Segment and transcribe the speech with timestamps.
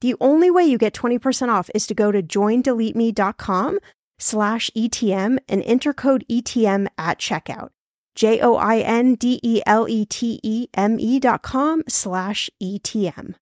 [0.00, 3.78] The only way you get 20% off is to go to joindeleteme.com
[4.18, 7.70] slash ETM and enter code ETM at checkout.
[8.14, 12.48] J O I N D E L E T E M E dot com slash
[12.62, 13.34] ETM.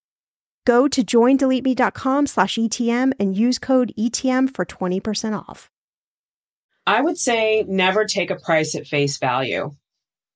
[0.67, 5.71] Go to joindeleteme.com slash ETM and use code ETM for 20% off.
[6.87, 9.73] I would say never take a price at face value.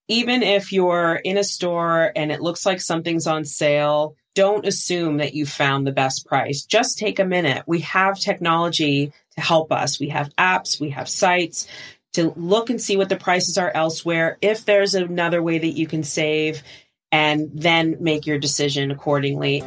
[0.07, 5.17] Even if you're in a store and it looks like something's on sale, don't assume
[5.17, 6.63] that you found the best price.
[6.63, 7.65] Just take a minute.
[7.67, 9.99] We have technology to help us.
[9.99, 11.67] We have apps, we have sites
[12.13, 14.39] to look and see what the prices are elsewhere.
[14.41, 16.63] If there's another way that you can save,
[17.11, 19.65] and then make your decision accordingly.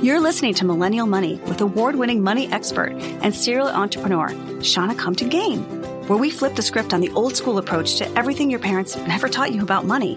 [0.00, 4.32] You're listening to Millennial Money with award winning money expert and serial entrepreneur,
[4.62, 5.64] Shannah Compton Game,
[6.06, 9.28] where we flip the script on the old school approach to everything your parents never
[9.28, 10.16] taught you about money.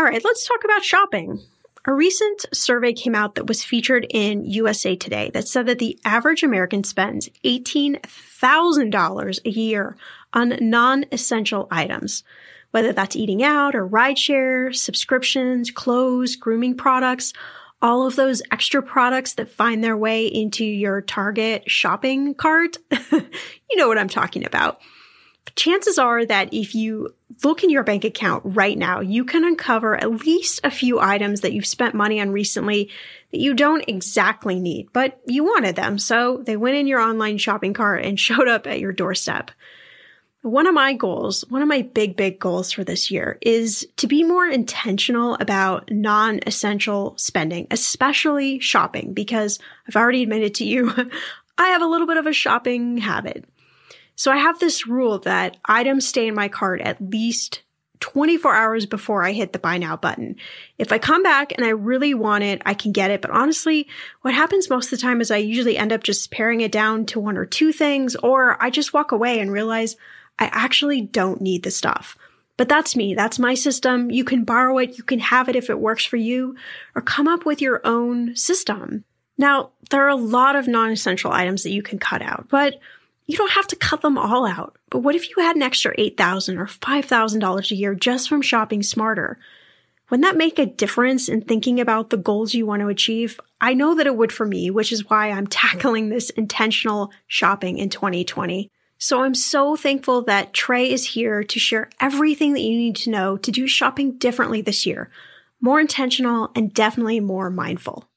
[0.00, 1.42] All right, let's talk about shopping.
[1.84, 5.98] A recent survey came out that was featured in USA Today that said that the
[6.06, 9.98] average American spends $18,000 a year
[10.32, 12.24] on non-essential items
[12.70, 17.34] whether that's eating out or rideshare, subscriptions, clothes, grooming products,
[17.82, 22.78] all of those extra products that find their way into your Target shopping cart.
[23.12, 24.80] you know what I'm talking about.
[25.60, 27.14] Chances are that if you
[27.44, 31.42] look in your bank account right now, you can uncover at least a few items
[31.42, 32.88] that you've spent money on recently
[33.30, 35.98] that you don't exactly need, but you wanted them.
[35.98, 39.50] So they went in your online shopping cart and showed up at your doorstep.
[40.40, 44.06] One of my goals, one of my big, big goals for this year is to
[44.06, 50.90] be more intentional about non essential spending, especially shopping, because I've already admitted to you,
[51.58, 53.44] I have a little bit of a shopping habit.
[54.20, 57.62] So I have this rule that items stay in my cart at least
[58.00, 60.36] 24 hours before I hit the buy now button.
[60.76, 63.22] If I come back and I really want it, I can get it.
[63.22, 63.88] But honestly,
[64.20, 67.06] what happens most of the time is I usually end up just paring it down
[67.06, 69.96] to one or two things, or I just walk away and realize
[70.38, 72.18] I actually don't need the stuff.
[72.58, 73.14] But that's me.
[73.14, 74.10] That's my system.
[74.10, 74.98] You can borrow it.
[74.98, 76.56] You can have it if it works for you
[76.94, 79.04] or come up with your own system.
[79.38, 82.74] Now, there are a lot of non-essential items that you can cut out, but
[83.30, 84.76] you don't have to cut them all out.
[84.90, 88.82] But what if you had an extra 8,000 or $5,000 a year just from shopping
[88.82, 89.38] smarter?
[90.10, 93.38] Wouldn't that make a difference in thinking about the goals you want to achieve?
[93.60, 97.78] I know that it would for me, which is why I'm tackling this intentional shopping
[97.78, 98.68] in 2020.
[98.98, 103.10] So I'm so thankful that Trae is here to share everything that you need to
[103.10, 105.08] know to do shopping differently this year,
[105.60, 108.09] more intentional and definitely more mindful.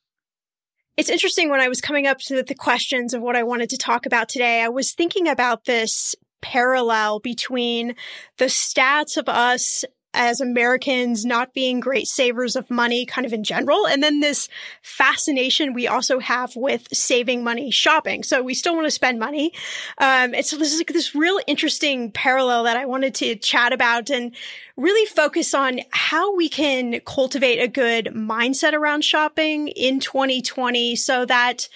[0.96, 3.78] It's interesting when I was coming up to the questions of what I wanted to
[3.78, 7.96] talk about today, I was thinking about this parallel between
[8.38, 13.44] the stats of us as Americans not being great savers of money kind of in
[13.44, 13.88] general.
[13.88, 14.50] And then this
[14.82, 18.24] fascination we also have with saving money shopping.
[18.24, 19.54] So we still want to spend money.
[19.98, 23.74] Um, and so this is like this real interesting parallel that I wanted to chat
[23.74, 24.36] about and
[24.78, 31.26] really focus on how we can cultivate a good mindset around shopping in 2020 so
[31.26, 31.68] that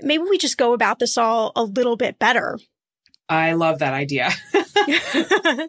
[0.00, 2.58] maybe we just go about this all a little bit better.
[3.28, 4.30] I love that idea.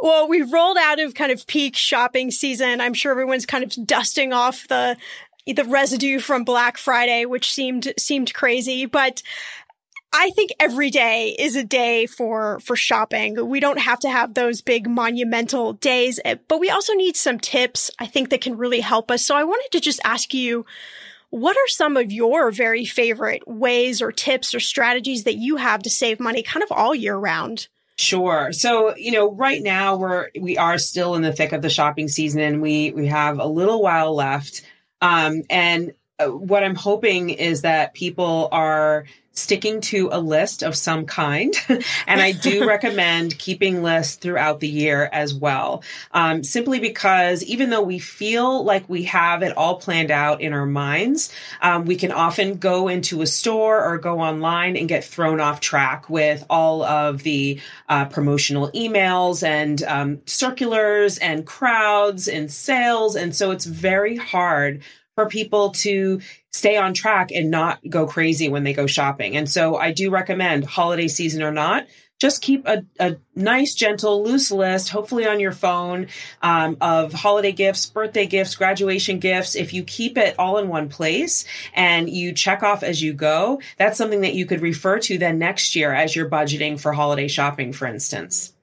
[0.00, 2.80] well, we've rolled out of kind of peak shopping season.
[2.80, 4.96] I'm sure everyone's kind of dusting off the
[5.46, 9.22] the residue from Black Friday, which seemed seemed crazy, but
[10.16, 13.48] I think every day is a day for for shopping.
[13.48, 17.38] We don't have to have those big monumental days, eh, but we also need some
[17.38, 19.26] tips I think that can really help us.
[19.26, 20.64] So I wanted to just ask you
[21.34, 25.82] what are some of your very favorite ways or tips or strategies that you have
[25.82, 27.66] to save money kind of all year round?
[27.96, 28.52] Sure.
[28.52, 32.06] So, you know, right now we're we are still in the thick of the shopping
[32.06, 34.62] season and we we have a little while left.
[35.00, 39.04] Um and what I'm hoping is that people are
[39.36, 41.52] sticking to a list of some kind.
[41.68, 45.82] and I do recommend keeping lists throughout the year as well.
[46.12, 50.52] Um, simply because even though we feel like we have it all planned out in
[50.52, 55.04] our minds, um, we can often go into a store or go online and get
[55.04, 62.28] thrown off track with all of the uh, promotional emails and um, circulars and crowds
[62.28, 63.16] and sales.
[63.16, 64.80] And so it's very hard
[65.14, 66.20] for people to
[66.52, 69.36] stay on track and not go crazy when they go shopping.
[69.36, 71.86] And so I do recommend holiday season or not,
[72.20, 76.06] just keep a, a nice, gentle, loose list, hopefully on your phone,
[76.42, 79.56] um, of holiday gifts, birthday gifts, graduation gifts.
[79.56, 81.44] If you keep it all in one place
[81.74, 85.38] and you check off as you go, that's something that you could refer to then
[85.38, 88.53] next year as you're budgeting for holiday shopping, for instance.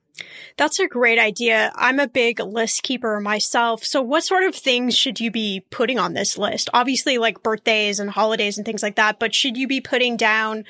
[0.56, 1.72] That's a great idea.
[1.74, 3.84] I'm a big list keeper myself.
[3.84, 6.68] So what sort of things should you be putting on this list?
[6.74, 10.64] Obviously like birthdays and holidays and things like that, but should you be putting down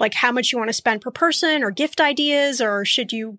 [0.00, 3.38] like how much you want to spend per person or gift ideas or should you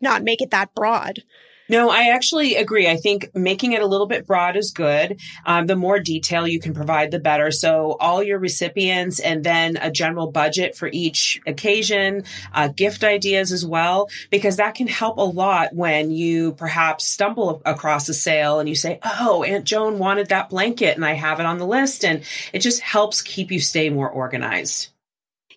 [0.00, 1.22] not make it that broad?
[1.68, 2.88] No, I actually agree.
[2.88, 5.20] I think making it a little bit broad is good.
[5.44, 7.50] Um, the more detail you can provide, the better.
[7.50, 13.52] So all your recipients and then a general budget for each occasion, uh, gift ideas
[13.52, 18.60] as well, because that can help a lot when you perhaps stumble across a sale
[18.60, 21.66] and you say, Oh, Aunt Joan wanted that blanket and I have it on the
[21.66, 22.04] list.
[22.04, 22.22] And
[22.52, 24.88] it just helps keep you stay more organized.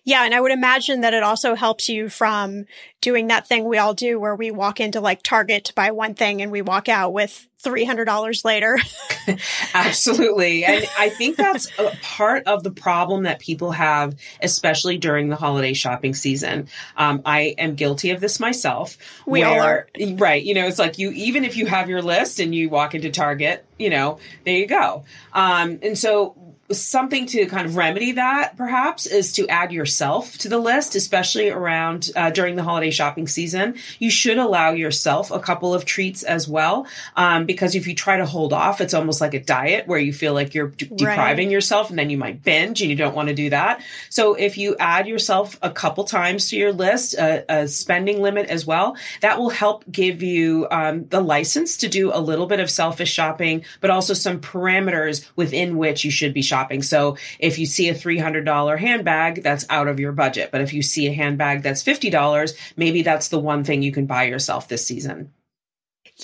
[0.04, 0.24] Yeah.
[0.24, 2.64] And I would imagine that it also helps you from
[3.00, 6.14] doing that thing we all do where we walk into like Target to buy one
[6.14, 8.78] thing and we walk out with $300 later.
[9.74, 10.64] Absolutely.
[10.64, 15.36] And I think that's a part of the problem that people have, especially during the
[15.36, 16.68] holiday shopping season.
[16.96, 18.96] Um, I am guilty of this myself.
[19.26, 19.88] We where, all are.
[20.14, 20.42] Right.
[20.42, 23.10] You know, it's like you, even if you have your list and you walk into
[23.10, 25.04] Target, you know, there you go.
[25.32, 26.34] Um, and so
[26.80, 31.50] something to kind of remedy that perhaps is to add yourself to the list especially
[31.50, 36.22] around uh, during the holiday shopping season you should allow yourself a couple of treats
[36.22, 36.86] as well
[37.16, 40.12] um, because if you try to hold off it's almost like a diet where you
[40.12, 41.52] feel like you're de- depriving right.
[41.52, 44.56] yourself and then you might binge and you don't want to do that so if
[44.56, 48.96] you add yourself a couple times to your list a, a spending limit as well
[49.20, 53.12] that will help give you um, the license to do a little bit of selfish
[53.12, 56.61] shopping but also some parameters within which you should be shopping.
[56.82, 60.50] So if you see a $300 handbag, that's out of your budget.
[60.50, 64.06] But if you see a handbag that's $50, maybe that's the one thing you can
[64.06, 65.32] buy yourself this season.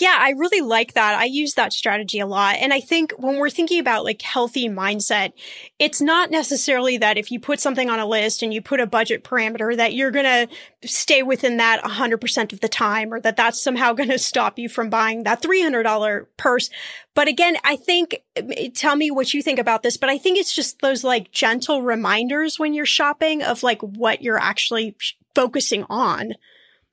[0.01, 1.19] Yeah, I really like that.
[1.19, 2.57] I use that strategy a lot.
[2.57, 5.33] And I think when we're thinking about like healthy mindset,
[5.79, 8.87] it's not necessarily that if you put something on a list and you put a
[8.87, 13.37] budget parameter that you're going to stay within that 100% of the time or that
[13.37, 16.71] that's somehow going to stop you from buying that $300 purse.
[17.15, 18.23] But again, I think,
[18.75, 21.83] tell me what you think about this, but I think it's just those like gentle
[21.83, 24.97] reminders when you're shopping of like what you're actually
[25.35, 26.35] focusing on.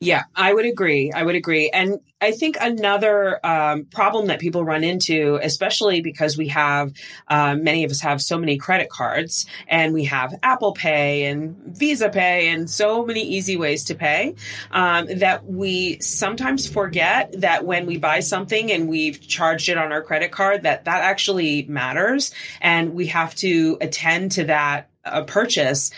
[0.02, 1.12] Yeah, I would agree.
[1.14, 1.70] I would agree.
[1.70, 6.92] And I think another um, problem that people run into, especially because we have,
[7.30, 11.56] uh, many of us have so many credit cards and we have Apple Pay and
[11.68, 14.36] Visa Pay and so many easy ways to pay,
[14.72, 19.94] um, that we sometimes forget that when we buy something and we've charged it on
[19.94, 22.34] our credit card, that that actually matters.
[22.60, 25.92] And we have to attend to that uh, purchase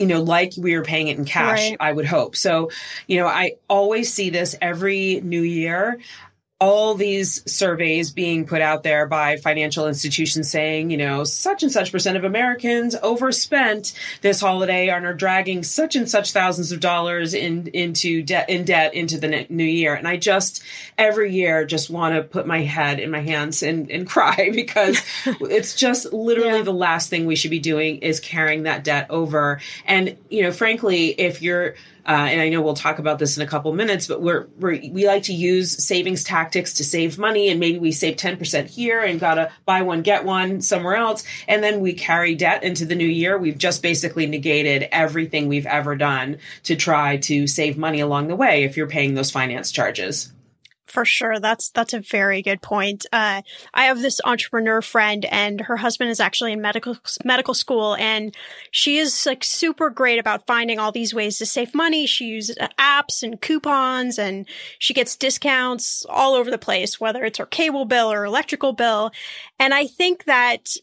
[0.00, 1.76] you know, like we were paying it in cash, right.
[1.78, 2.34] I would hope.
[2.34, 2.70] So,
[3.06, 6.00] you know, I always see this every new year
[6.60, 11.72] all these surveys being put out there by financial institutions saying, you know, such and
[11.72, 16.78] such percent of Americans overspent this holiday and are dragging such and such thousands of
[16.78, 19.94] dollars in into debt in debt into the new year.
[19.94, 20.62] And I just
[20.98, 25.00] every year just want to put my head in my hands and, and cry because
[25.26, 26.64] it's just literally yeah.
[26.64, 29.62] the last thing we should be doing is carrying that debt over.
[29.86, 31.74] And you know, frankly, if you're
[32.06, 34.80] uh, and I know we'll talk about this in a couple minutes, but we're, we're
[34.90, 38.68] we like to use savings tactics to save money, and maybe we save ten percent
[38.68, 42.84] here and gotta buy one get one somewhere else, and then we carry debt into
[42.84, 43.38] the new year.
[43.38, 48.36] We've just basically negated everything we've ever done to try to save money along the
[48.36, 48.64] way.
[48.64, 50.32] If you're paying those finance charges.
[50.90, 51.38] For sure.
[51.38, 53.06] That's, that's a very good point.
[53.12, 53.42] Uh,
[53.72, 58.34] I have this entrepreneur friend and her husband is actually in medical, medical school and
[58.72, 62.06] she is like super great about finding all these ways to save money.
[62.06, 64.46] She uses apps and coupons and
[64.78, 69.12] she gets discounts all over the place, whether it's her cable bill or electrical bill.
[69.58, 70.74] And I think that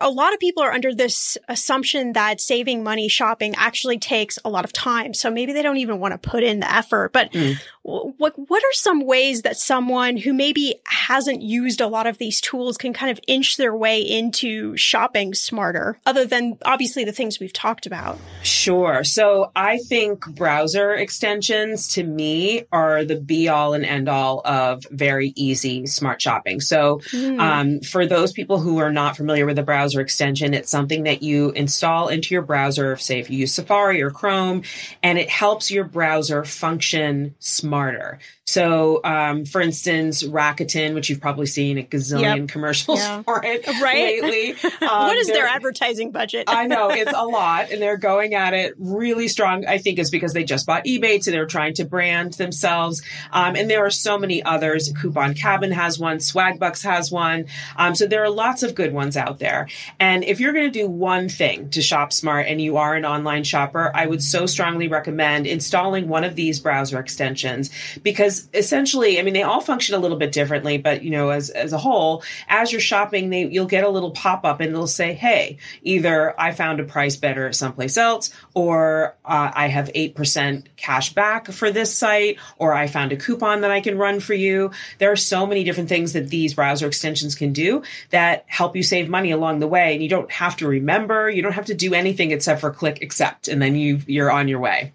[0.00, 4.50] a lot of people are under this assumption that saving money shopping actually takes a
[4.50, 5.14] lot of time.
[5.14, 7.12] So maybe they don't even want to put in the effort.
[7.12, 7.56] But mm.
[7.82, 12.40] What what are some ways that someone who maybe hasn't used a lot of these
[12.40, 17.40] tools can kind of inch their way into shopping smarter, other than obviously the things
[17.40, 18.18] we've talked about?
[18.42, 19.02] Sure.
[19.04, 24.84] So I think browser extensions to me are the be all and end all of
[24.90, 26.60] very easy smart shopping.
[26.60, 27.40] So mm.
[27.40, 30.52] um, for those people who are not familiar with a browser extension.
[30.54, 34.62] It's something that you install into your browser, say if you use Safari or Chrome,
[35.02, 38.18] and it helps your browser function smarter smarter.
[38.50, 42.48] So, um, for instance, Rakuten, which you've probably seen a gazillion yep.
[42.48, 43.22] commercials yeah.
[43.22, 44.22] for it right?
[44.22, 44.56] lately.
[44.80, 46.44] Um, what is their advertising budget?
[46.48, 49.66] I know it's a lot, and they're going at it really strong.
[49.66, 53.02] I think is because they just bought Ebates, so they're trying to brand themselves.
[53.30, 54.90] Um, and there are so many others.
[55.00, 56.16] Coupon Cabin has one.
[56.16, 57.46] Swagbucks has one.
[57.76, 59.68] Um, so there are lots of good ones out there.
[59.98, 63.04] And if you're going to do one thing to shop smart, and you are an
[63.04, 67.70] online shopper, I would so strongly recommend installing one of these browser extensions
[68.02, 71.50] because essentially, I mean, they all function a little bit differently, but you know, as
[71.50, 74.86] as a whole, as you're shopping, they you'll get a little pop up and they'll
[74.86, 80.14] say, "Hey, either I found a price better someplace else, or uh, I have eight
[80.14, 84.20] percent cash back for this site, or I found a coupon that I can run
[84.20, 88.44] for you." There are so many different things that these browser extensions can do that
[88.46, 91.52] help you save money along the way, and you don't have to remember, you don't
[91.52, 94.92] have to do anything except for click accept, and then you you're on your way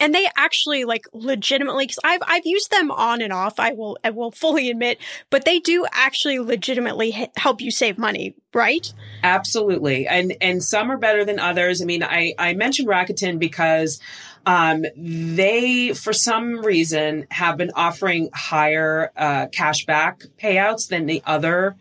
[0.00, 3.58] and they actually like legitimately because I've I've used them on and off.
[3.58, 4.98] I will I will fully admit,
[5.30, 8.92] but they do actually legitimately help you save money, right?
[9.22, 11.82] Absolutely, and and some are better than others.
[11.82, 14.00] I mean, I I mentioned Rakuten because
[14.48, 21.74] Um, they, for some reason, have been offering higher uh, cashback payouts than the other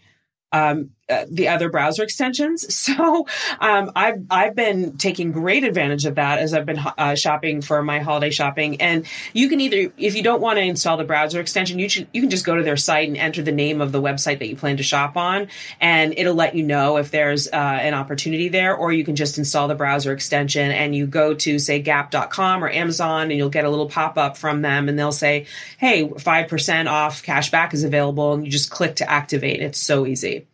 [0.52, 2.66] um, uh, the other browser extensions.
[2.86, 3.26] So
[3.60, 7.82] um, I've I've been taking great advantage of that as I've been uh, shopping for
[7.82, 8.80] my holiday shopping.
[8.80, 12.08] And you can either, if you don't want to install the browser extension, you should,
[12.14, 14.48] you can just go to their site and enter the name of the website that
[14.48, 15.48] you plan to shop on,
[15.82, 18.76] and it'll let you know if there's uh, an opportunity there.
[18.76, 22.70] Or you can just install the browser extension and you go to say Gap.com or
[22.70, 25.48] Amazon, and you'll get a little pop up from them, and they'll say,
[25.80, 29.62] "Hey, five percent off cashback is available," and you just click to activate.
[29.62, 30.46] It's so easy.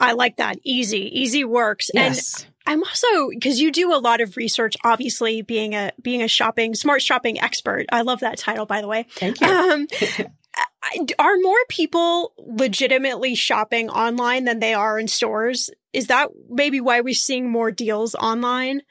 [0.00, 0.58] I like that.
[0.64, 1.90] Easy, easy works.
[1.94, 2.42] Yes.
[2.42, 4.76] And I'm also because you do a lot of research.
[4.84, 7.86] Obviously, being a being a shopping smart shopping expert.
[7.92, 9.06] I love that title, by the way.
[9.10, 9.46] Thank you.
[9.46, 9.86] Um,
[11.18, 15.70] are more people legitimately shopping online than they are in stores?
[15.92, 18.82] Is that maybe why we're seeing more deals online?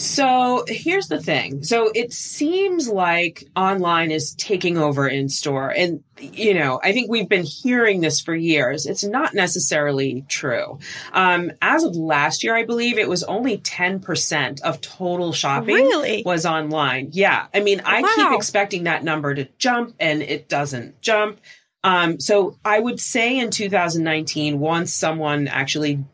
[0.00, 1.64] So here's the thing.
[1.64, 5.70] So it seems like online is taking over in store.
[5.70, 8.86] And, you know, I think we've been hearing this for years.
[8.86, 10.78] It's not necessarily true.
[11.12, 16.22] Um, as of last year, I believe it was only 10% of total shopping really?
[16.24, 17.08] was online.
[17.10, 17.46] Yeah.
[17.52, 18.08] I mean, I wow.
[18.14, 21.40] keep expecting that number to jump and it doesn't jump.
[21.82, 26.04] Um, so I would say in 2019, once someone actually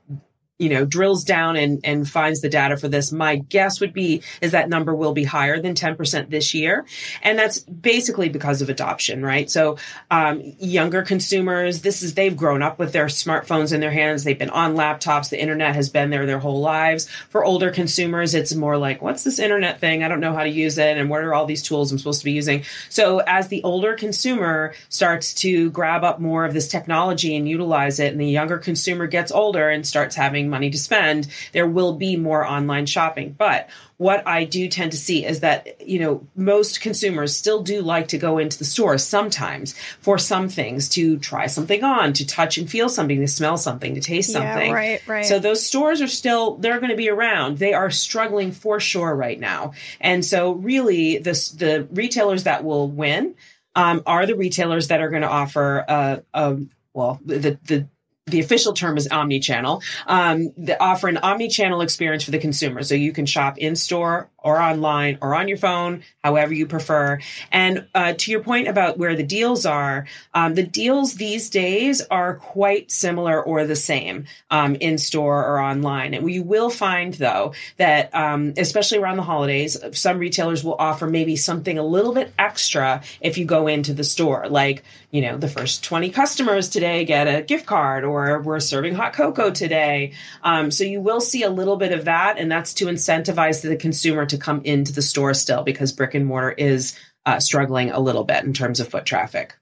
[0.58, 4.22] you know drills down and and finds the data for this my guess would be
[4.40, 6.86] is that number will be higher than 10% this year.
[7.22, 9.50] And that's basically because of adoption right?
[9.50, 9.78] So
[10.12, 14.22] um, younger consumers this is they've grown up with their smartphones in their hands.
[14.22, 15.28] They've been on laptops.
[15.28, 17.08] The internet has been there their whole lives.
[17.30, 20.04] For older consumers it's more like what's this internet thing?
[20.04, 20.96] I don't know how to use it.
[20.98, 22.62] And what are all these tools i'm supposed to be using?
[22.90, 27.98] So as the older consumer starts to grab up more of this technology and utilize
[27.98, 31.66] it and the younger consumer gets older and starts having having money to spend, there
[31.66, 33.34] will be more online shopping.
[33.36, 37.80] But what I do tend to see is that, you know, most consumers still do
[37.80, 42.26] like to go into the store sometimes for some things to try something on, to
[42.26, 44.70] touch and feel something, to smell something, to taste something.
[44.70, 45.24] Yeah, right, right.
[45.24, 47.58] So those stores are still, they're going to be around.
[47.58, 49.72] They are struggling for sure right now.
[50.00, 53.34] And so really this, the retailers that will win
[53.76, 56.58] um, are the retailers that are going to offer a, a
[56.92, 57.88] well, the, the
[58.26, 62.82] the official term is omni-channel, um, that offer an omni-channel experience for the consumer.
[62.82, 67.18] So you can shop in store or online or on your phone, however you prefer.
[67.50, 72.02] And uh, to your point about where the deals are, um, the deals these days
[72.02, 76.14] are quite similar or the same um, in store or online.
[76.14, 81.06] And we will find, though, that um, especially around the holidays, some retailers will offer
[81.06, 85.36] maybe something a little bit extra if you go into the store, like you know
[85.36, 90.12] the first 20 customers today get a gift card or we're serving hot cocoa today
[90.42, 93.76] um, so you will see a little bit of that and that's to incentivize the
[93.76, 98.00] consumer to come into the store still because brick and mortar is uh, struggling a
[98.00, 99.56] little bit in terms of foot traffic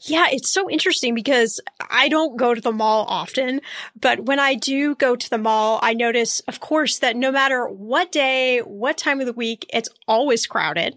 [0.00, 3.60] yeah, it's so interesting because I don't go to the mall often,
[4.00, 7.66] but when I do go to the mall, I notice, of course, that no matter
[7.66, 10.96] what day, what time of the week, it's always crowded.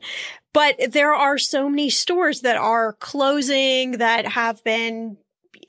[0.54, 5.18] But there are so many stores that are closing that have been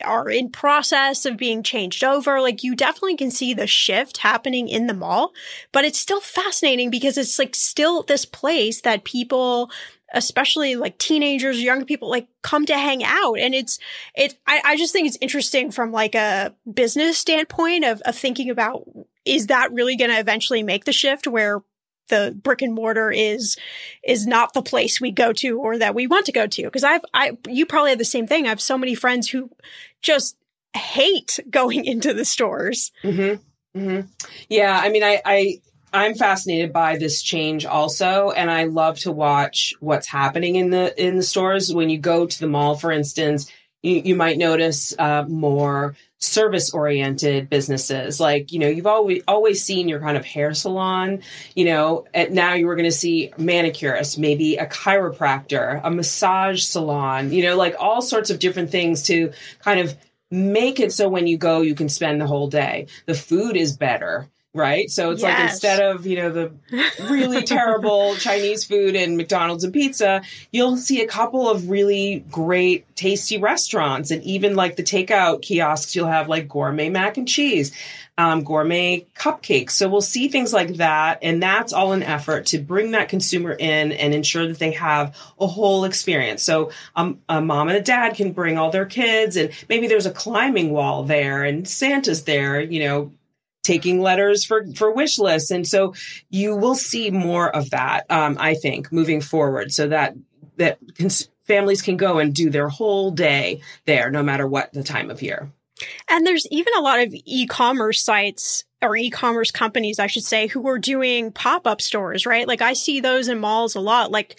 [0.03, 2.41] are in process of being changed over.
[2.41, 5.33] Like you definitely can see the shift happening in the mall,
[5.73, 9.71] but it's still fascinating because it's like still this place that people
[10.13, 13.39] especially like teenagers, young people, like come to hang out.
[13.39, 13.79] And it's,
[14.15, 18.51] it, I, I just think it's interesting from like a business standpoint of, of thinking
[18.51, 18.89] about,
[19.25, 21.63] is that really going to eventually make the shift where
[22.11, 23.57] the brick and mortar is
[24.05, 26.85] is not the place we go to or that we want to go to because
[26.85, 28.44] I've I you probably have the same thing.
[28.44, 29.51] I have so many friends who
[30.03, 30.37] just
[30.75, 32.92] hate going into the stores.
[33.03, 33.79] Mm-hmm.
[33.79, 34.09] Mm-hmm.
[34.49, 35.61] Yeah, I mean, I, I
[35.92, 41.01] I'm fascinated by this change also, and I love to watch what's happening in the
[41.03, 41.75] in the stores.
[41.75, 43.51] When you go to the mall, for instance,
[43.83, 48.20] you, you might notice uh, more service oriented businesses.
[48.20, 51.22] Like you know you've always always seen your kind of hair salon
[51.54, 56.62] you know and now you are going to see manicurists maybe a chiropractor a massage
[56.62, 59.96] salon you know like all sorts of different things to kind of
[60.30, 62.87] make it so when you go you can spend the whole day.
[63.06, 64.91] The food is better right?
[64.91, 65.39] So it's yes.
[65.39, 66.53] like instead of, you know, the
[67.09, 72.97] really terrible Chinese food and McDonald's and pizza, you'll see a couple of really great,
[72.97, 74.11] tasty restaurants.
[74.11, 77.73] And even like the takeout kiosks, you'll have like gourmet mac and cheese.
[78.19, 79.71] Um, gourmet cupcakes.
[79.71, 81.21] So we'll see things like that.
[81.23, 85.17] And that's all an effort to bring that consumer in and ensure that they have
[85.41, 86.43] a whole experience.
[86.43, 90.05] So um, a mom and a dad can bring all their kids and maybe there's
[90.05, 93.11] a climbing wall there and Santa's there, you know,
[93.62, 95.94] taking letters for for wish lists and so
[96.29, 100.14] you will see more of that um, i think moving forward so that
[100.57, 104.83] that cons- families can go and do their whole day there no matter what the
[104.83, 105.51] time of year
[106.09, 110.66] and there's even a lot of e-commerce sites or e-commerce companies, I should say, who
[110.68, 112.49] are doing pop-up stores, right?
[112.49, 114.11] Like I see those in malls a lot.
[114.11, 114.37] Like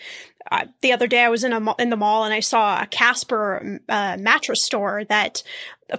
[0.51, 2.87] uh, the other day I was in a in the mall and I saw a
[2.87, 5.43] Casper uh, mattress store that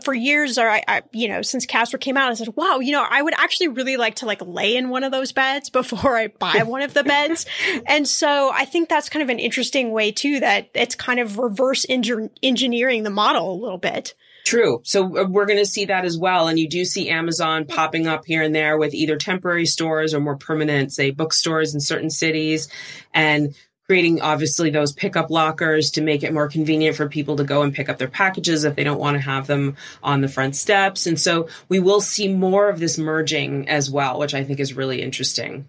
[0.05, 2.93] for years or I, I, you know since Casper came out I said wow you
[2.93, 6.17] know I would actually really like to like lay in one of those beds before
[6.17, 7.47] I buy one of the beds
[7.87, 11.39] and so I think that's kind of an interesting way too that it's kind of
[11.39, 14.15] reverse engineering the model a little bit.
[14.45, 14.81] True.
[14.85, 16.49] So uh, we're going to see that as well.
[16.49, 20.21] And you do see Amazon popping up here and there with either temporary stores or
[20.21, 22.69] more permanent, say, bookstores in certain cities
[23.15, 23.55] and
[23.87, 27.75] creating obviously those pickup lockers to make it more convenient for people to go and
[27.75, 31.07] pick up their packages if they don't want to have them on the front steps.
[31.07, 34.75] And so we will see more of this merging as well, which I think is
[34.75, 35.69] really interesting.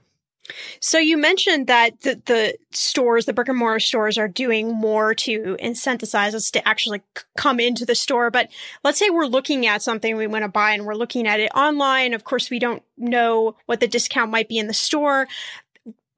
[0.82, 5.14] So you mentioned that the, the stores, the brick and mortar stores are doing more
[5.16, 7.02] to incentivize us to actually
[7.38, 8.30] come into the store.
[8.30, 8.50] But
[8.84, 11.52] let's say we're looking at something we want to buy and we're looking at it
[11.56, 12.14] online.
[12.14, 15.28] Of course, we don't know what the discount might be in the store.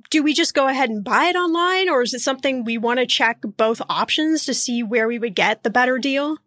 [0.09, 2.99] Do we just go ahead and buy it online or is it something we want
[2.99, 6.37] to check both options to see where we would get the better deal?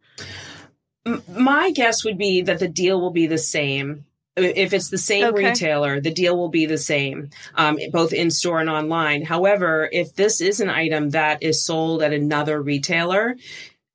[1.29, 4.05] My guess would be that the deal will be the same
[4.39, 5.49] if it's the same okay.
[5.49, 9.23] retailer, the deal will be the same, um, both in store and online.
[9.23, 13.37] However, if this is an item that is sold at another retailer,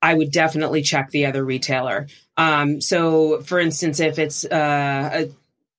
[0.02, 2.08] I would definitely check the other retailer.
[2.36, 5.32] Um, so, for instance, if it's uh, a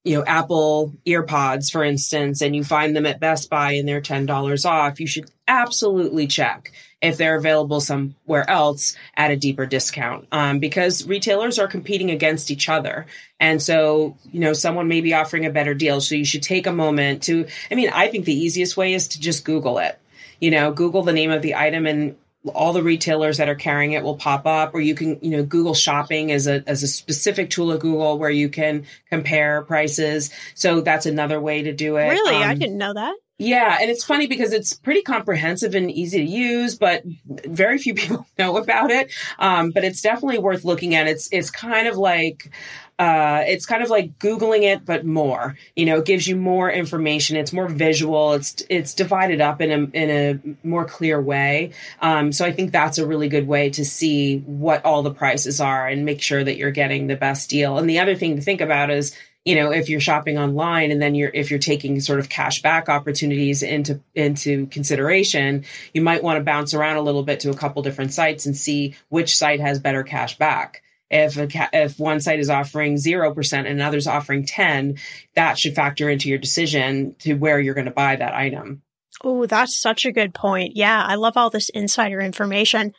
[0.05, 4.01] you know Apple EarPods, for instance, and you find them at Best Buy and they're
[4.01, 9.67] ten dollars off, you should absolutely check if they're available somewhere else at a deeper
[9.67, 13.07] discount um, because retailers are competing against each other.
[13.40, 16.67] And so you know someone may be offering a better deal so you should take
[16.67, 19.99] a moment to i mean i think the easiest way is to just google it.
[20.40, 22.17] You know google the name of the item and
[22.52, 25.42] all the retailers that are carrying it will pop up or you can you know
[25.42, 30.30] google shopping as a as a specific tool of google where you can compare prices
[30.54, 33.90] so that's another way to do it really um, i didn't know that yeah, and
[33.90, 38.57] it's funny because it's pretty comprehensive and easy to use, but very few people know
[38.57, 39.12] about it.
[39.38, 41.09] Um, but it's definitely worth looking at.
[41.09, 42.50] It's it's kind of like
[42.98, 45.57] uh, it's kind of like googling it, but more.
[45.74, 47.37] You know, it gives you more information.
[47.37, 48.35] It's more visual.
[48.35, 51.72] It's it's divided up in a in a more clear way.
[52.00, 55.61] Um, so I think that's a really good way to see what all the prices
[55.61, 57.78] are and make sure that you're getting the best deal.
[57.78, 61.02] And the other thing to think about is you know if you're shopping online and
[61.02, 66.22] then you're if you're taking sort of cash back opportunities into into consideration you might
[66.22, 69.37] want to bounce around a little bit to a couple different sites and see which
[69.37, 70.83] site has better cash back
[71.14, 74.98] if a, if one site is offering 0% and another's offering 10
[75.35, 78.83] that should factor into your decision to where you're going to buy that item
[79.22, 82.92] oh that's such a good point yeah i love all this insider information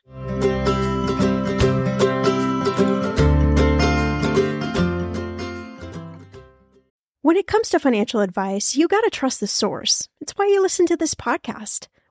[7.21, 10.07] When it comes to financial advice, you got to trust the source.
[10.21, 11.87] It's why you listen to this podcast.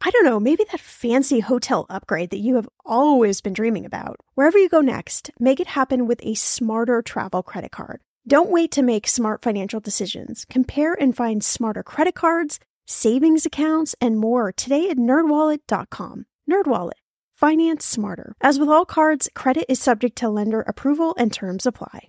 [0.00, 4.20] I don't know, maybe that fancy hotel upgrade that you have always been dreaming about.
[4.34, 8.00] Wherever you go next, make it happen with a smarter travel credit card.
[8.26, 10.44] Don't wait to make smart financial decisions.
[10.44, 16.26] Compare and find smarter credit cards, savings accounts, and more today at nerdwallet.com.
[16.48, 16.92] Nerdwallet.
[17.34, 18.34] Finance smarter.
[18.40, 22.08] As with all cards, credit is subject to lender approval and terms apply.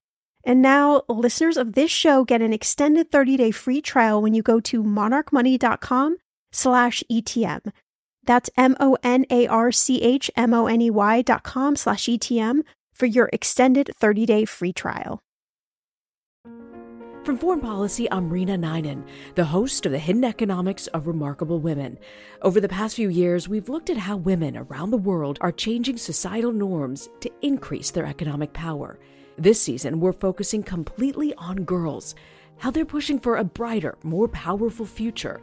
[0.43, 4.59] And now listeners of this show get an extended 30-day free trial when you go
[4.61, 6.17] to monarchmoney.com
[6.51, 7.71] slash ETM.
[8.23, 12.61] That's M-O-N-A-R-C-H-M-O-N-E-Y dot com slash ETM
[12.93, 15.19] for your extended 30-day free trial.
[17.23, 21.99] From Foreign Policy, I'm Reena Ninan, the host of the Hidden Economics of Remarkable Women.
[22.41, 25.97] Over the past few years, we've looked at how women around the world are changing
[25.97, 28.97] societal norms to increase their economic power.
[29.37, 32.15] This season, we're focusing completely on girls,
[32.57, 35.41] how they're pushing for a brighter, more powerful future,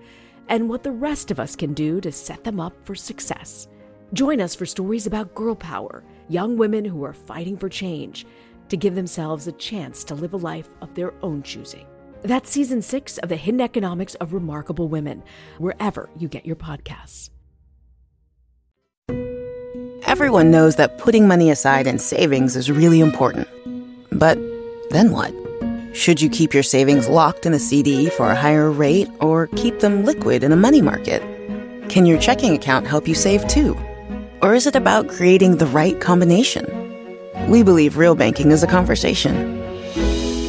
[0.49, 3.67] and what the rest of us can do to set them up for success.
[4.13, 8.27] Join us for stories about girl power, young women who are fighting for change
[8.69, 11.87] to give themselves a chance to live a life of their own choosing.
[12.23, 15.23] That's season six of The Hidden Economics of Remarkable Women,
[15.59, 17.31] wherever you get your podcasts.
[20.07, 23.47] Everyone knows that putting money aside in savings is really important.
[24.19, 24.39] But
[24.91, 25.33] then what?
[25.95, 29.81] Should you keep your savings locked in a CD for a higher rate or keep
[29.81, 31.23] them liquid in a money market?
[31.89, 33.77] Can your checking account help you save too?
[34.43, 36.67] Or is it about creating the right combination?
[37.49, 39.57] We believe real banking is a conversation.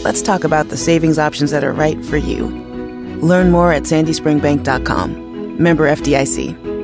[0.04, 2.48] Let's talk about the savings options that are right for you.
[3.22, 5.62] Learn more at sandyspringbank.com.
[5.62, 6.79] Member FDIC.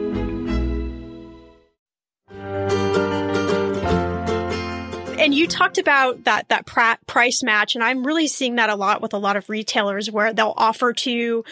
[5.45, 9.01] You talked about that that pr- price match, and I'm really seeing that a lot
[9.01, 11.43] with a lot of retailers where they'll offer to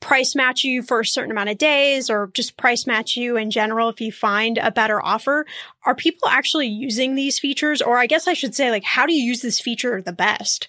[0.00, 3.50] price match you for a certain amount of days or just price match you in
[3.50, 5.44] general if you find a better offer.
[5.84, 7.82] Are people actually using these features?
[7.82, 10.68] Or I guess I should say, like, how do you use this feature the best?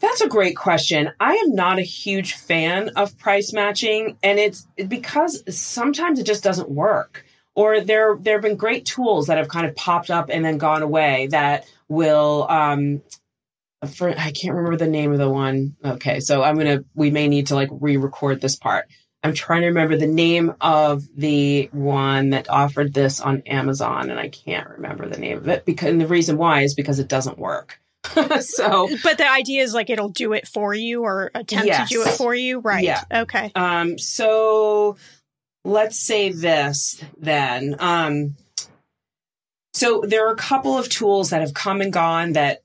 [0.00, 1.10] That's a great question.
[1.20, 6.42] I am not a huge fan of price matching, and it's because sometimes it just
[6.42, 7.25] doesn't work.
[7.56, 10.58] Or there there have been great tools that have kind of popped up and then
[10.58, 13.02] gone away that will um,
[13.94, 15.76] for I can't remember the name of the one.
[15.84, 18.86] Okay, so I'm gonna we may need to like re-record this part.
[19.22, 24.20] I'm trying to remember the name of the one that offered this on Amazon, and
[24.20, 27.08] I can't remember the name of it because and the reason why is because it
[27.08, 27.80] doesn't work.
[28.40, 31.88] so, but the idea is like it'll do it for you or attempt yes.
[31.88, 32.84] to do it for you, right?
[32.84, 33.02] Yeah.
[33.10, 33.50] Okay.
[33.54, 33.98] Um.
[33.98, 34.96] So
[35.66, 37.76] let's say this then.
[37.78, 38.36] Um.
[39.74, 42.62] So there are a couple of tools that have come and gone that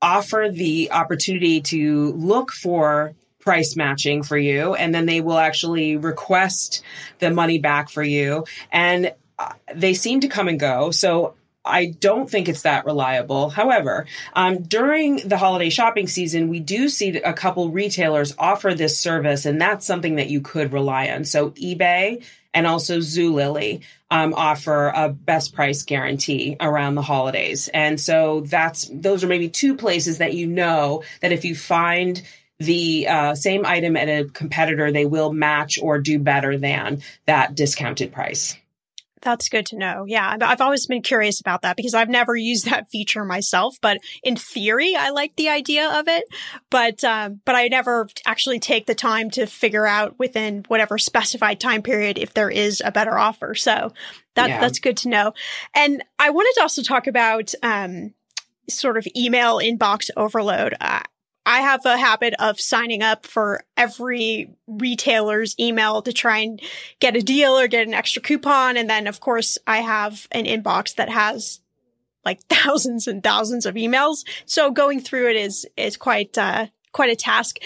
[0.00, 5.96] offer the opportunity to look for price matching for you and then they will actually
[5.96, 6.82] request
[7.18, 10.90] the money back for you and uh, they seem to come and go.
[10.90, 13.48] So I don't think it's that reliable.
[13.48, 18.98] However, um, during the holiday shopping season, we do see a couple retailers offer this
[18.98, 21.24] service, and that's something that you could rely on.
[21.24, 22.22] So eBay
[22.52, 28.90] and also Zulily um, offer a best price guarantee around the holidays, and so that's
[28.92, 32.22] those are maybe two places that you know that if you find
[32.58, 37.54] the uh, same item at a competitor, they will match or do better than that
[37.54, 38.56] discounted price.
[39.24, 40.04] That's good to know.
[40.06, 43.76] Yeah, I've always been curious about that because I've never used that feature myself.
[43.80, 46.24] But in theory, I like the idea of it.
[46.70, 51.58] But um, but I never actually take the time to figure out within whatever specified
[51.58, 53.54] time period if there is a better offer.
[53.54, 53.92] So
[54.34, 54.60] that yeah.
[54.60, 55.32] that's good to know.
[55.74, 58.12] And I wanted to also talk about um,
[58.68, 60.74] sort of email inbox overload.
[60.80, 61.00] Uh,
[61.46, 66.60] I have a habit of signing up for every retailer's email to try and
[67.00, 68.76] get a deal or get an extra coupon.
[68.76, 71.60] And then, of course, I have an inbox that has
[72.24, 74.24] like thousands and thousands of emails.
[74.46, 77.58] So going through it is, is quite, uh, quite a task.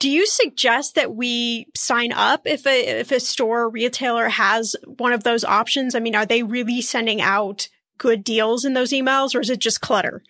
[0.00, 4.74] Do you suggest that we sign up if a, if a store or retailer has
[4.86, 5.94] one of those options?
[5.94, 9.58] I mean, are they really sending out good deals in those emails or is it
[9.60, 10.22] just clutter?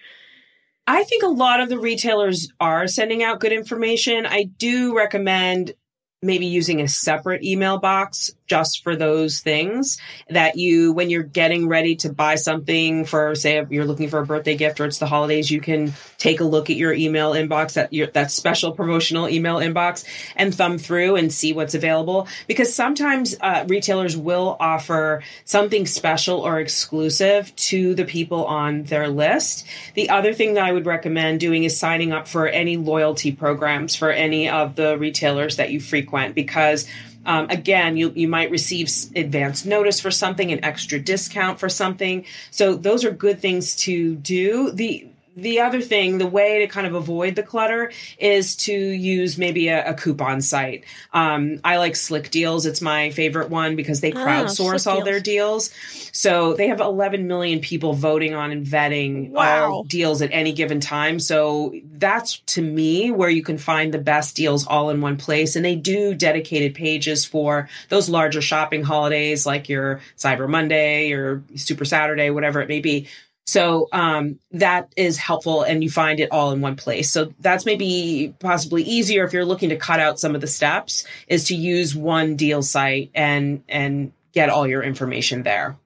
[0.91, 4.27] I think a lot of the retailers are sending out good information.
[4.27, 5.75] I do recommend
[6.21, 9.97] maybe using a separate email box just for those things
[10.29, 14.27] that you, when you're getting ready to buy something for, say, you're looking for a
[14.27, 17.75] birthday gift or it's the holidays, you can take a look at your email inbox,
[17.75, 22.27] that your, that special promotional email inbox and thumb through and see what's available.
[22.49, 29.07] Because sometimes uh, retailers will offer something special or exclusive to the people on their
[29.07, 29.65] list.
[29.95, 33.95] The other thing that I would recommend doing is signing up for any loyalty programs
[33.95, 36.89] for any of the retailers that you frequent because
[37.27, 42.25] um, again, you, you might receive advance notice for something, an extra discount for something.
[42.51, 44.71] So those are good things to do.
[44.73, 49.39] The the other thing, the way to kind of avoid the clutter is to use
[49.39, 50.85] maybe a, a coupon site.
[51.13, 52.67] Um, I like Slickdeals.
[52.67, 55.05] It's my favorite one because they ah, crowdsource oh, all deals.
[55.05, 55.71] their deals.
[56.13, 59.71] So they have 11 million people voting on and vetting wow.
[59.71, 61.21] all deals at any given time.
[61.21, 65.55] So that's to me where you can find the best deals all in one place.
[65.55, 71.45] And they do dedicated pages for those larger shopping holidays like your Cyber Monday or
[71.55, 73.07] Super Saturday, whatever it may be
[73.51, 77.11] so um, that is helpful, and you find it all in one place.
[77.11, 81.05] So that's maybe possibly easier if you're looking to cut out some of the steps.
[81.27, 85.77] Is to use one deal site and and get all your information there.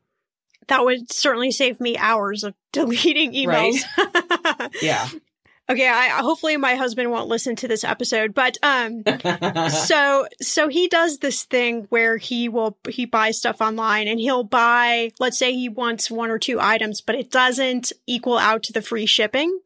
[0.67, 3.81] That would certainly save me hours of deleting emails.
[3.97, 4.71] Right?
[4.83, 5.09] yeah.
[5.67, 9.03] Okay, I hopefully my husband won't listen to this episode, but um
[9.71, 14.45] so so he does this thing where he will he buys stuff online and he'll
[14.45, 18.73] buy let's say he wants one or two items but it doesn't equal out to
[18.73, 19.59] the free shipping.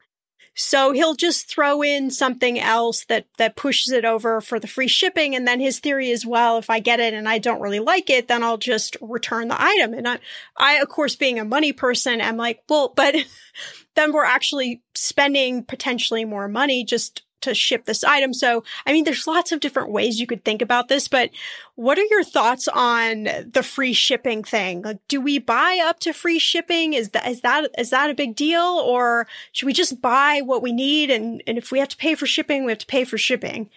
[0.61, 4.89] So he'll just throw in something else that that pushes it over for the free
[4.89, 7.79] shipping and then his theory is well if I get it and I don't really
[7.81, 10.19] like it then I'll just return the item and I
[10.57, 13.15] I of course being a money person I'm like well but
[13.99, 18.33] then we're actually spending potentially more money just to ship this item.
[18.33, 21.31] So, I mean, there's lots of different ways you could think about this, but
[21.77, 24.83] what are your thoughts on the free shipping thing?
[24.83, 26.95] Like, do we buy up to free shipping?
[26.95, 28.61] Is that, is that, is that a big deal?
[28.63, 31.11] Or should we just buy what we need?
[31.11, 33.71] And, and if we have to pay for shipping, we have to pay for shipping.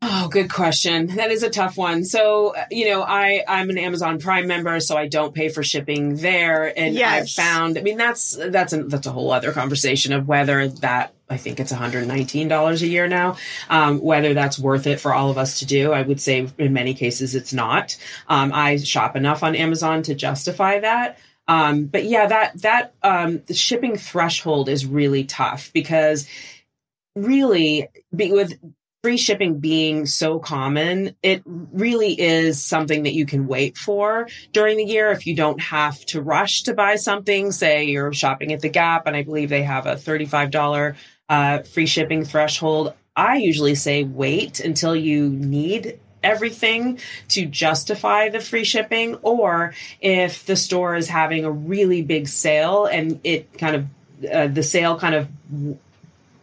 [0.00, 1.08] Oh, good question.
[1.16, 2.04] That is a tough one.
[2.04, 6.16] So, you know, I I'm an Amazon Prime member, so I don't pay for shipping
[6.16, 7.22] there, and yes.
[7.22, 7.78] I've found.
[7.78, 11.58] I mean, that's that's a, that's a whole other conversation of whether that I think
[11.58, 13.36] it's $119 a year now.
[13.68, 16.72] Um, whether that's worth it for all of us to do, I would say in
[16.72, 17.96] many cases it's not.
[18.28, 21.18] Um, I shop enough on Amazon to justify that.
[21.48, 26.28] Um, but yeah, that that um, the shipping threshold is really tough because
[27.16, 28.58] really be, with
[29.08, 34.76] free shipping being so common, it really is something that you can wait for during
[34.76, 37.50] the year if you don't have to rush to buy something.
[37.50, 40.94] Say you're shopping at the Gap, and I believe they have a $35
[41.30, 42.92] uh, free shipping threshold.
[43.16, 49.72] I usually say wait until you need everything to justify the free shipping, or
[50.02, 53.86] if the store is having a really big sale and it kind of
[54.30, 55.28] uh, the sale kind of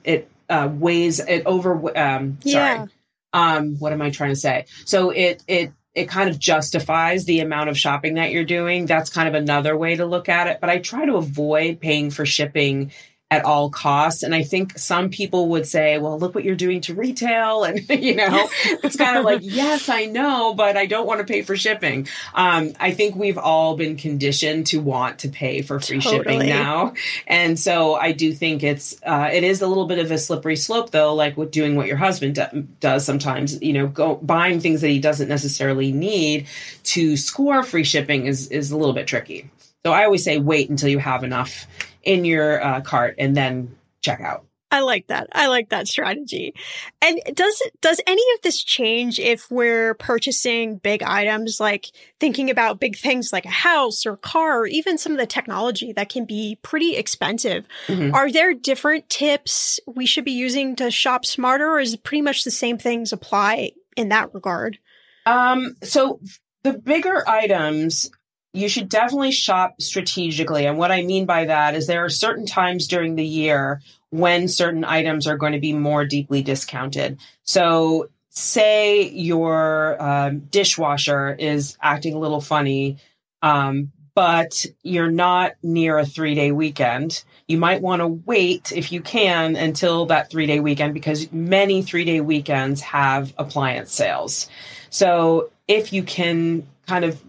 [0.04, 1.98] it uh, weighs it over.
[1.98, 2.54] Um, sorry.
[2.54, 2.86] Yeah.
[3.34, 4.66] Um, what am I trying to say?
[4.86, 8.86] So it it it kind of justifies the amount of shopping that you're doing.
[8.86, 10.60] That's kind of another way to look at it.
[10.62, 12.92] But I try to avoid paying for shipping
[13.36, 14.24] at all costs.
[14.24, 17.64] And I think some people would say, well, look what you're doing to retail.
[17.64, 18.50] And, you know,
[18.84, 22.08] it's kind of like, yes, I know, but I don't want to pay for shipping.
[22.34, 26.24] Um, I think we've all been conditioned to want to pay for free totally.
[26.24, 26.94] shipping now.
[27.28, 30.56] And so I do think it's, uh, it is a little bit of a slippery
[30.56, 34.60] slope though, like with doing what your husband do- does sometimes, you know, go buying
[34.60, 36.48] things that he doesn't necessarily need
[36.84, 39.50] to score free shipping is, is a little bit tricky.
[39.86, 41.68] So I always say wait until you have enough
[42.06, 44.46] in your uh, cart and then check out.
[44.72, 45.28] I like that.
[45.32, 46.54] I like that strategy.
[47.02, 51.86] And does does any of this change if we're purchasing big items like
[52.20, 55.94] thinking about big things like a house or car or even some of the technology
[55.94, 57.68] that can be pretty expensive?
[57.88, 58.14] Mm-hmm.
[58.14, 62.44] Are there different tips we should be using to shop smarter or is pretty much
[62.44, 64.80] the same things apply in that regard?
[65.26, 66.20] Um so
[66.64, 68.10] the bigger items
[68.56, 70.66] you should definitely shop strategically.
[70.66, 73.82] And what I mean by that is there are certain times during the year
[74.12, 77.20] when certain items are going to be more deeply discounted.
[77.44, 82.98] So, say your um, dishwasher is acting a little funny,
[83.42, 87.26] um, but you're not near a three day weekend.
[87.50, 91.82] You might want to wait if you can until that three day weekend because many
[91.82, 94.50] three day weekends have appliance sales.
[94.90, 97.22] So, if you can kind of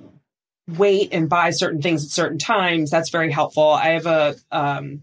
[0.69, 3.71] wait and buy certain things at certain times, that's very helpful.
[3.71, 5.03] I have a um,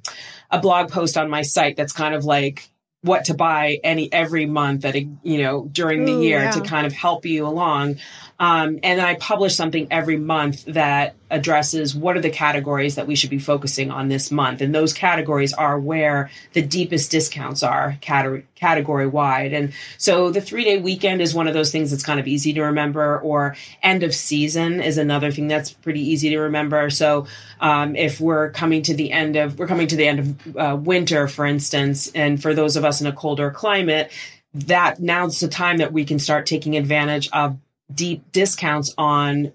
[0.52, 2.70] a blog post on my site that's kind of like
[3.02, 6.52] what to buy any every month at a you know during the Ooh, year yeah.
[6.52, 7.98] to kind of help you along
[8.44, 13.16] um, and I publish something every month that addresses what are the categories that we
[13.16, 14.60] should be focusing on this month.
[14.60, 19.54] And those categories are where the deepest discounts are category, category wide.
[19.54, 22.52] And so the three day weekend is one of those things that's kind of easy
[22.52, 26.90] to remember, or end of season is another thing that's pretty easy to remember.
[26.90, 27.28] So
[27.62, 30.76] um, if we're coming to the end of, we're coming to the end of uh,
[30.76, 34.12] winter, for instance, and for those of us in a colder climate,
[34.54, 37.58] that now's the time that we can start taking advantage of
[37.94, 39.54] deep discounts on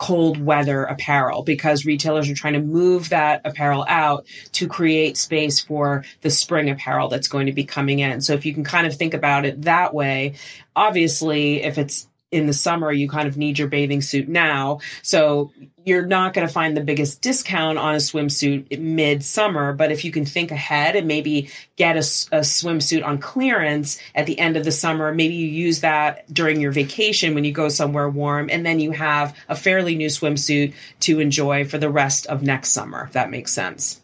[0.00, 5.60] cold weather apparel because retailers are trying to move that apparel out to create space
[5.60, 8.22] for the spring apparel that's going to be coming in.
[8.22, 10.34] So if you can kind of think about it that way,
[10.74, 14.80] obviously if it's in the summer, you kind of need your bathing suit now.
[15.02, 15.52] So
[15.84, 19.72] you're not going to find the biggest discount on a swimsuit mid summer.
[19.72, 24.26] But if you can think ahead and maybe get a, a, swimsuit on clearance at
[24.26, 27.68] the end of the summer, maybe you use that during your vacation when you go
[27.68, 28.48] somewhere warm.
[28.50, 32.70] And then you have a fairly new swimsuit to enjoy for the rest of next
[32.70, 34.00] summer, if that makes sense.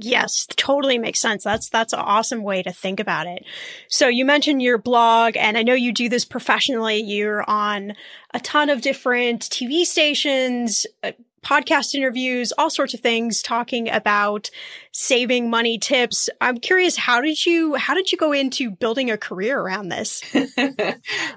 [0.00, 1.42] Yes, totally makes sense.
[1.42, 3.44] That's that's an awesome way to think about it.
[3.88, 7.00] So you mentioned your blog and I know you do this professionally.
[7.00, 7.94] You're on
[8.32, 14.50] a ton of different TV stations, uh, podcast interviews, all sorts of things talking about
[14.92, 16.28] saving money tips.
[16.40, 20.22] I'm curious, how did you how did you go into building a career around this?
[20.34, 20.66] um,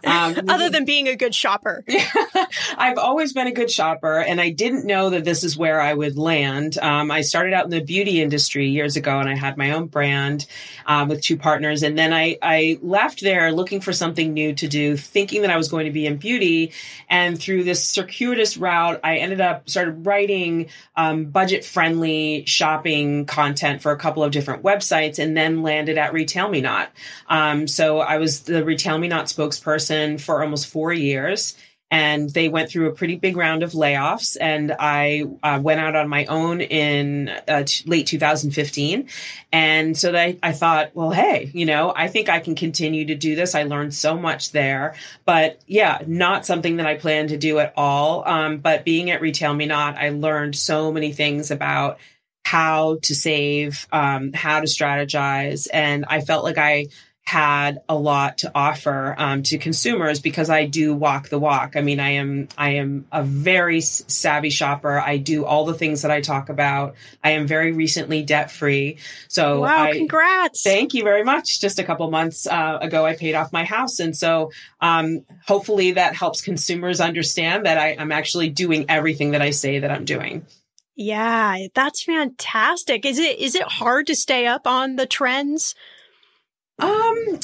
[0.47, 1.84] Other than being a good shopper.
[2.78, 5.93] I've always been a good shopper and I didn't know that this is where I
[5.93, 6.78] would land.
[6.80, 9.88] Um, I started out in the beauty industry years ago and I had my own
[9.88, 10.47] brand
[10.86, 11.84] um, with two partners.
[11.84, 15.58] And then I, I left there looking for something new to do, thinking that I
[15.58, 16.72] was going to be in beauty.
[17.10, 23.51] And through this circuitous route, I ended up started writing um, budget friendly shopping content
[23.82, 26.88] for a couple of different websites and then landed at RetailMeNot.
[27.28, 31.56] Um, so I was the RetailMeNot spokesperson for almost four years
[31.91, 35.95] and they went through a pretty big round of layoffs and i uh, went out
[35.95, 39.08] on my own in uh, t- late 2015
[39.52, 43.16] and so that I, thought well hey you know i think i can continue to
[43.16, 43.54] do this.
[43.54, 44.95] I learned so much there.
[45.26, 48.28] But yeah not something that i plan to do at all.
[48.28, 51.99] Um, but being at RetailMeNot i learned so many things about
[52.52, 56.86] how to save um, how to strategize and i felt like i
[57.24, 61.76] had a lot to offer um, to consumers because I do walk the walk.
[61.76, 64.99] I mean, I am I am a very savvy shopper.
[64.99, 66.95] I do all the things that I talk about.
[67.24, 68.97] I am very recently debt free.
[69.28, 70.64] So, wow, I, congrats!
[70.64, 71.62] Thank you very much.
[71.62, 75.93] Just a couple months uh, ago, I paid off my house, and so um, hopefully
[75.93, 80.06] that helps consumers understand that I, I'm actually doing everything that I say that I'm
[80.06, 80.45] doing.
[80.96, 83.06] Yeah, that's fantastic.
[83.06, 85.74] Is it is it hard to stay up on the trends?
[86.80, 87.39] Um,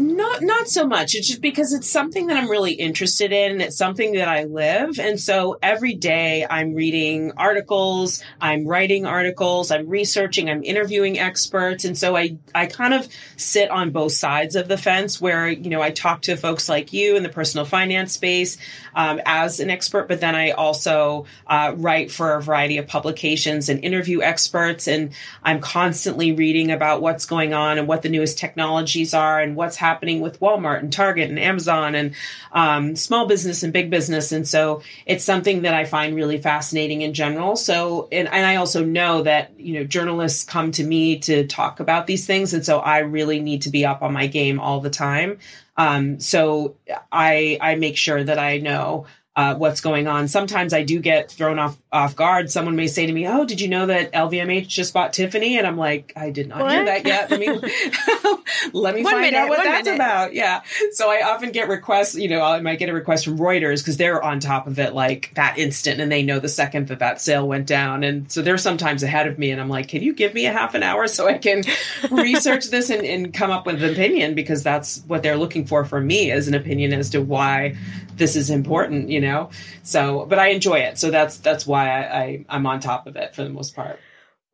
[0.00, 1.16] Not not so much.
[1.16, 5.00] It's just because it's something that I'm really interested in it's something that I live.
[5.00, 11.84] And so every day I'm reading articles, I'm writing articles, I'm researching, I'm interviewing experts.
[11.84, 15.68] And so I I kind of sit on both sides of the fence where, you
[15.68, 18.56] know, I talk to folks like you in the personal finance space
[18.94, 23.68] um, as an expert, but then I also uh, write for a variety of publications
[23.68, 24.86] and interview experts.
[24.86, 29.56] And I'm constantly reading about what's going on and what the newest technologies are and
[29.56, 32.14] what's happening happening with Walmart and Target and Amazon and
[32.52, 34.32] um, small business and big business.
[34.32, 37.56] And so it's something that I find really fascinating in general.
[37.56, 41.80] So, and, and I also know that, you know, journalists come to me to talk
[41.80, 42.54] about these things.
[42.54, 45.38] And so I really need to be up on my game all the time.
[45.76, 46.74] Um, so
[47.10, 49.06] I, I make sure that I know
[49.38, 50.26] uh, what's going on.
[50.26, 52.50] Sometimes I do get thrown off off guard.
[52.50, 55.64] Someone may say to me, "Oh, did you know that LVMH just bought Tiffany?" And
[55.64, 56.72] I'm like, "I did not what?
[56.72, 57.30] hear that yet.
[57.30, 57.46] Let me
[58.72, 59.94] let me find minute, out what that's minute.
[59.94, 60.62] about." Yeah.
[60.90, 62.16] So I often get requests.
[62.16, 64.92] You know, I might get a request from Reuters because they're on top of it
[64.92, 68.02] like that instant, and they know the second that that sale went down.
[68.02, 70.52] And so they're sometimes ahead of me, and I'm like, "Can you give me a
[70.52, 71.62] half an hour so I can
[72.10, 75.84] research this and, and come up with an opinion?" Because that's what they're looking for
[75.84, 77.76] from me as an opinion as to why
[78.16, 79.10] this is important.
[79.10, 79.50] You know know?
[79.82, 80.98] So but i enjoy it.
[80.98, 84.00] So that's that's why I, I i'm on top of it for the most part.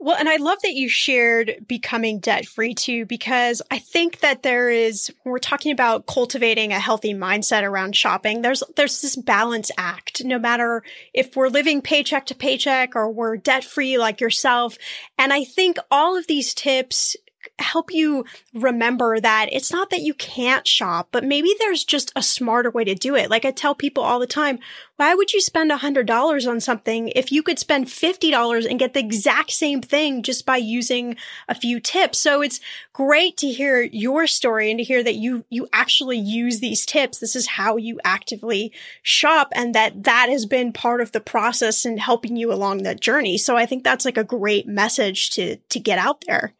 [0.04, 4.42] Well, and I love that you shared becoming debt free too, because I think that
[4.42, 9.70] there is, we're talking about cultivating a healthy mindset around shopping, there's, there's this balance
[9.78, 10.82] act, no matter
[11.14, 14.76] if we're living paycheck to paycheck or we're debt free like yourself.
[15.16, 17.16] And I think all of these tips
[17.58, 22.22] help you remember that it's not that you can't shop, but maybe there's just a
[22.22, 23.30] smarter way to do it.
[23.30, 24.58] Like I tell people all the time,
[24.96, 28.66] why would you spend a hundred dollars on something if you could spend fifty dollars
[28.66, 31.16] and get the exact same thing just by using
[31.48, 32.18] a few tips?
[32.18, 32.60] So it's
[32.92, 37.18] great to hear your story and to hear that you you actually use these tips.
[37.18, 41.84] This is how you actively shop, and that that has been part of the process
[41.84, 43.38] and helping you along that journey.
[43.38, 46.52] So I think that's like a great message to to get out there.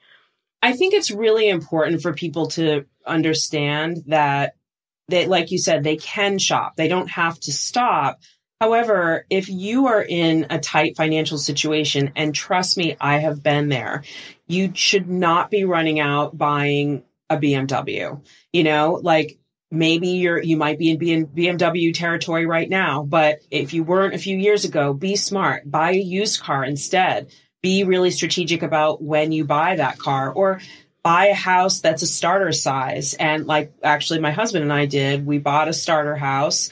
[0.65, 4.57] I think it's really important for people to understand that
[5.09, 6.77] they, like you said, they can shop.
[6.77, 8.21] They don't have to stop.
[8.63, 13.69] However, if you are in a tight financial situation, and trust me, I have been
[13.69, 14.05] there,
[14.47, 18.25] you should not be running out buying a BMW.
[18.55, 19.39] You know, like
[19.71, 24.19] maybe you're you might be in BMW territory right now, but if you weren't a
[24.19, 27.31] few years ago, be smart, buy a used car instead
[27.65, 30.61] be really strategic about when you buy that car or
[31.03, 33.15] buy a house that's a starter size.
[33.15, 36.71] And like actually my husband and I did, we bought a starter house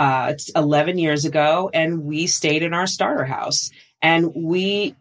[0.00, 3.70] uh 11 years ago and we stayed in our starter house
[4.00, 4.96] and we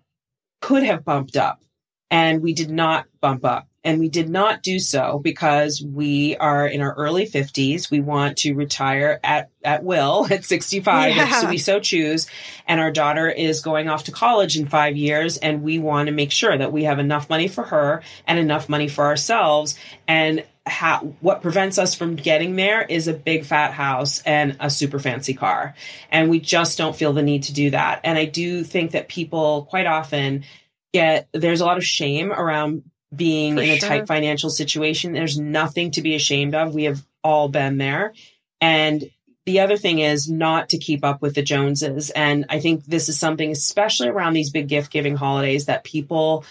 [0.61, 1.63] could have bumped up
[2.11, 3.69] and we did not bump up.
[3.84, 7.91] And we did not do so because we are in our early 50s.
[7.91, 11.43] We want to retire at, at will at 65 yeah.
[11.43, 12.27] if we so choose.
[12.65, 15.38] And our daughter is going off to college in five years.
[15.38, 18.69] And we want to make sure that we have enough money for her and enough
[18.69, 19.77] money for ourselves.
[20.07, 24.69] And how, what prevents us from getting there is a big fat house and a
[24.69, 25.75] super fancy car.
[26.09, 27.99] And we just don't feel the need to do that.
[28.03, 30.45] And I do think that people quite often
[30.93, 32.84] get, there's a lot of shame around
[33.16, 33.89] being For in a sure.
[33.89, 35.14] tight financial situation.
[35.14, 36.74] There's nothing to be ashamed of.
[36.74, 38.14] We have all been there.
[38.61, 39.09] And
[39.45, 42.09] the other thing is not to keep up with the Joneses.
[42.11, 46.45] And I think this is something, especially around these big gift giving holidays, that people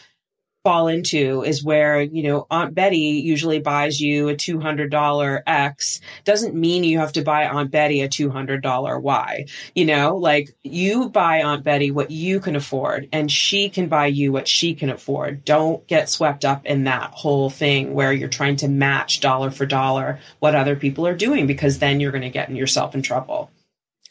[0.65, 6.55] fall into is where, you know, Aunt Betty usually buys you a $200 X doesn't
[6.55, 9.47] mean you have to buy Aunt Betty a $200 Y.
[9.75, 14.07] You know, like you buy Aunt Betty what you can afford and she can buy
[14.07, 15.45] you what she can afford.
[15.45, 19.67] Don't get swept up in that whole thing where you're trying to match dollar for
[19.67, 23.51] dollar what other people are doing because then you're going to get yourself in trouble.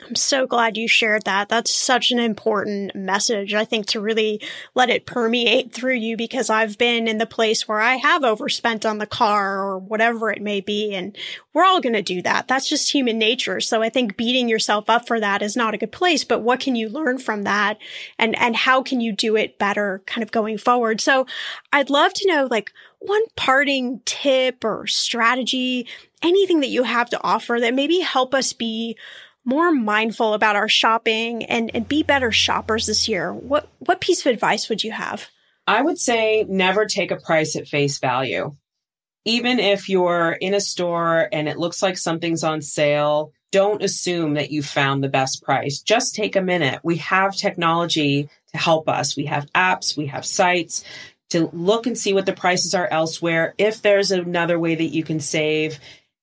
[0.07, 1.47] I'm so glad you shared that.
[1.49, 4.41] That's such an important message, I think, to really
[4.73, 8.85] let it permeate through you because I've been in the place where I have overspent
[8.85, 10.93] on the car or whatever it may be.
[10.93, 11.15] And
[11.53, 12.47] we're all going to do that.
[12.47, 13.61] That's just human nature.
[13.61, 16.59] So I think beating yourself up for that is not a good place, but what
[16.59, 17.77] can you learn from that?
[18.17, 20.99] And, and how can you do it better kind of going forward?
[20.99, 21.27] So
[21.71, 22.71] I'd love to know, like,
[23.03, 25.87] one parting tip or strategy,
[26.21, 28.95] anything that you have to offer that maybe help us be
[29.45, 34.25] more mindful about our shopping and, and be better shoppers this year, what, what piece
[34.25, 35.29] of advice would you have?
[35.67, 38.55] I would say never take a price at face value.
[39.25, 44.35] Even if you're in a store and it looks like something's on sale, don't assume
[44.35, 45.79] that you found the best price.
[45.79, 46.79] Just take a minute.
[46.83, 49.15] We have technology to help us.
[49.15, 50.83] We have apps, we have sites
[51.29, 53.53] to look and see what the prices are elsewhere.
[53.57, 55.79] If there's another way that you can save,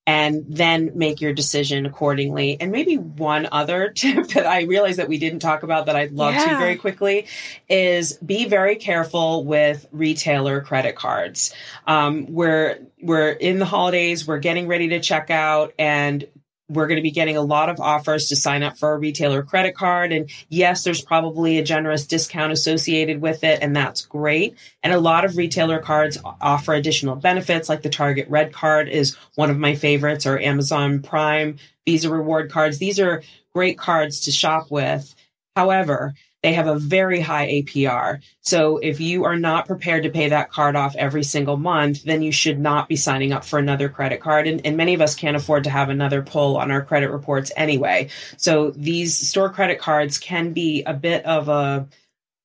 [0.09, 2.59] and then make your decision accordingly.
[2.59, 6.13] And maybe one other tip that I realize that we didn't talk about that I'd
[6.13, 6.45] love yeah.
[6.45, 7.27] to very quickly
[7.69, 11.53] is be very careful with retailer credit cards.
[11.85, 16.25] Um, we're we're in the holidays, we're getting ready to check out, and
[16.69, 19.41] we're going to be getting a lot of offers to sign up for a retailer
[19.43, 20.11] credit card.
[20.11, 24.55] And yes, there's probably a generous discount associated with it, and that's great.
[24.83, 29.17] And a lot of retailer cards offer additional benefits, like the Target Red Card is
[29.35, 32.77] one of my favorites, or Amazon Prime, Visa Reward cards.
[32.77, 35.15] These are great cards to shop with.
[35.55, 38.21] However, they have a very high APR.
[38.41, 42.21] So if you are not prepared to pay that card off every single month, then
[42.21, 44.47] you should not be signing up for another credit card.
[44.47, 47.51] And, and many of us can't afford to have another pull on our credit reports
[47.57, 48.09] anyway.
[48.37, 51.87] So these store credit cards can be a bit of a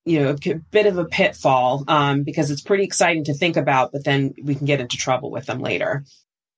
[0.07, 3.90] you know, a bit of a pitfall um, because it's pretty exciting to think about,
[3.90, 6.05] but then we can get into trouble with them later.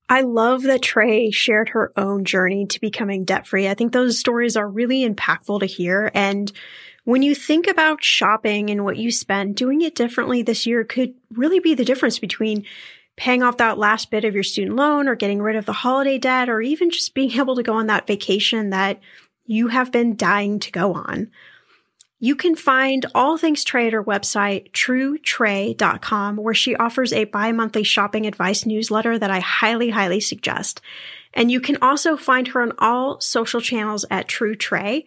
[0.09, 3.69] I love that Trae shared her own journey to becoming debt free.
[3.69, 6.11] I think those stories are really impactful to hear.
[6.15, 6.51] And
[7.07, 11.15] when you think about shopping and what you spend, doing it differently this year could
[11.33, 12.65] really be the difference between
[13.17, 16.19] paying off that last bit of your student loan or getting rid of the holiday
[16.19, 18.99] debt or even just being able to go on that vacation that
[19.47, 21.31] you have been dying to go on.
[22.19, 27.85] You can find all things Trae at her website, truetrae.com, where she offers a bi-monthly
[27.85, 30.81] shopping advice newsletter that I highly, highly suggest.
[31.33, 35.05] And you can also find her on all social channels at True Trae.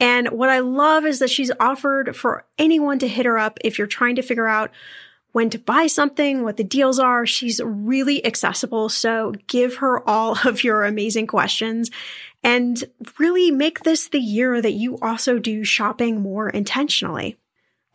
[0.00, 3.78] And what I love is that she's offered for anyone to hit her up if
[3.78, 4.70] you're trying to figure out
[5.32, 7.26] when to buy something, what the deals are.
[7.26, 8.88] She's really accessible.
[8.88, 11.90] So give her all of your amazing questions
[12.42, 12.84] and
[13.18, 17.36] really make this the year that you also do shopping more intentionally.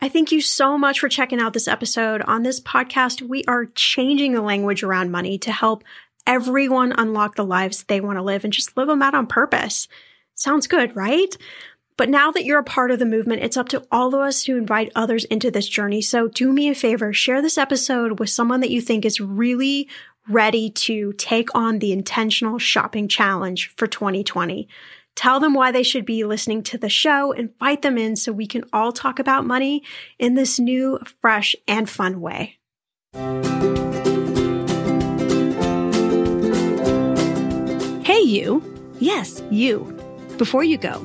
[0.02, 2.22] I thank you so much for checking out this episode.
[2.22, 5.84] On this podcast, we are changing the language around money to help
[6.26, 9.88] everyone unlock the lives they want to live and just live them out on purpose.
[10.34, 11.36] Sounds good, right?
[12.00, 14.42] But now that you're a part of the movement, it's up to all of us
[14.44, 16.00] to invite others into this journey.
[16.00, 19.86] So do me a favor, share this episode with someone that you think is really
[20.26, 24.66] ready to take on the intentional shopping challenge for 2020.
[25.14, 28.46] Tell them why they should be listening to the show, invite them in so we
[28.46, 29.82] can all talk about money
[30.18, 32.56] in this new, fresh, and fun way.
[38.02, 38.64] Hey, you.
[39.00, 39.94] Yes, you.
[40.38, 41.04] Before you go,